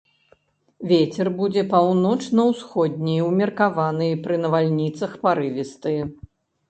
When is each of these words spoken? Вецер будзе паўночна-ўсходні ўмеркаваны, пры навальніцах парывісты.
Вецер 0.91 1.27
будзе 1.41 1.63
паўночна-ўсходні 1.73 3.17
ўмеркаваны, 3.27 4.09
пры 4.25 4.35
навальніцах 4.47 5.11
парывісты. 5.27 5.95